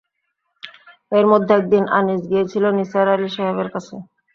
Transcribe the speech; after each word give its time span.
এর 1.11 1.25
মধ্যে 1.31 1.51
একদিন 1.55 1.83
আনিস 1.97 2.21
গিয়েছিল 2.29 2.63
নিসার 2.77 3.07
আলি 3.13 3.29
সাহেবের 3.35 3.69
কাছে। 3.73 3.95